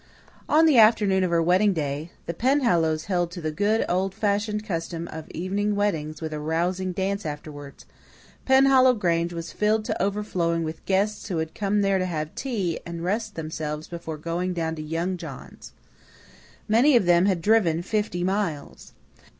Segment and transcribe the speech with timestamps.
[0.49, 4.65] On the afternoon of her wedding day the Penhallows held to the good, old fashioned
[4.65, 7.85] custom of evening weddings with a rousing dance afterwards
[8.43, 12.79] Penhallow Grange was filled to overflowing with guests who had come there to have tea
[12.83, 15.71] and rest themselves before going down to "young" John's.
[16.67, 18.93] Many of them had driven fifty miles.